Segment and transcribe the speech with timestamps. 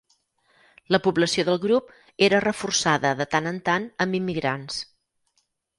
[0.95, 1.93] La població del grup
[2.31, 4.83] era reforçada de tant en tant amb immigrants.